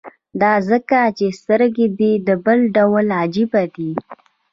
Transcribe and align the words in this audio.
دا 0.41 0.53
ځکه 0.69 0.99
چې 1.17 1.25
سترګې 1.39 1.85
دې 1.99 2.11
بل 2.45 2.59
ډول 2.75 3.05
او 3.11 3.15
عجيبه 3.21 3.63
دي. 3.75 3.91